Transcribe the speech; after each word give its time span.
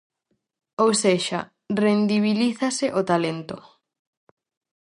Ou 0.83 0.91
sexa, 1.03 1.41
rendibilízase 1.81 2.85
o 2.99 3.01
talento. 3.11 3.57